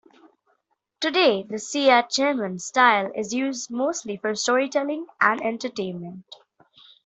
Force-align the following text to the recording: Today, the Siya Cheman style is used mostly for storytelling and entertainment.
Today, 0.99 1.43
the 1.43 1.57
Siya 1.57 2.07
Cheman 2.09 2.59
style 2.59 3.11
is 3.15 3.35
used 3.35 3.69
mostly 3.69 4.17
for 4.17 4.33
storytelling 4.33 5.05
and 5.21 5.39
entertainment. 5.45 6.25